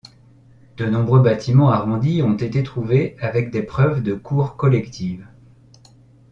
De 0.77 0.87
nombreux 0.87 1.19
bâtiments 1.21 1.69
arrondis 1.69 2.23
ont 2.23 2.35
été 2.35 2.63
trouvés 2.63 3.15
avec 3.19 3.51
des 3.51 3.61
preuves 3.61 4.01
de 4.01 4.15
cours 4.15 4.57
collectives. 4.57 5.27